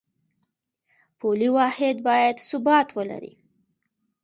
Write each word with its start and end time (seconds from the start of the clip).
پولي 1.19 1.49
واحد 1.57 1.95
باید 2.07 2.35
ثبات 2.49 2.87
ولري 2.97 3.33